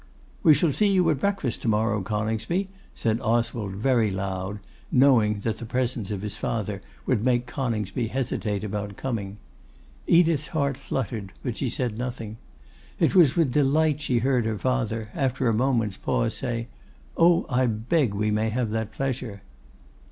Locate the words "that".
5.41-5.59, 18.71-18.91